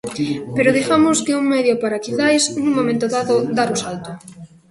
Pero 0.55 0.75
digamos 0.79 1.17
que 1.23 1.31
é 1.33 1.37
un 1.41 1.47
medio 1.55 1.75
para, 1.83 2.03
quizais, 2.05 2.43
nun 2.61 2.75
momento 2.77 3.05
dado, 3.15 3.35
dar 3.57 3.69
o 3.73 3.75
salto. 3.83 4.11